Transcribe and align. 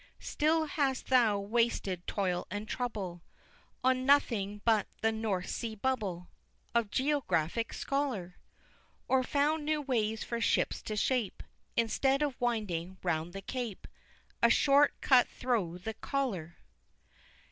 III. 0.17 0.25
Still 0.25 0.65
hast 0.65 1.05
thou 1.11 1.37
wasted 1.37 2.07
toil 2.07 2.47
and 2.49 2.67
trouble 2.67 3.21
On 3.83 4.03
nothing 4.03 4.59
but 4.65 4.87
the 5.01 5.11
North 5.11 5.45
Sea 5.47 5.75
Bubble 5.75 6.27
Of 6.73 6.89
geographic 6.89 7.71
scholar? 7.71 8.39
Or 9.07 9.21
found 9.21 9.63
new 9.63 9.79
ways 9.79 10.23
for 10.23 10.41
ships 10.41 10.81
to 10.81 10.95
shape, 10.95 11.43
Instead 11.77 12.23
of 12.23 12.41
winding 12.41 12.97
round 13.03 13.31
the 13.33 13.43
Cape, 13.43 13.87
A 14.41 14.49
short 14.49 14.99
cut 15.01 15.27
thro' 15.27 15.77
the 15.77 15.93
collar? 15.93 16.57